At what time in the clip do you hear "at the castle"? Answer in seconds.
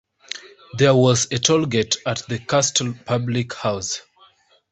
2.07-2.95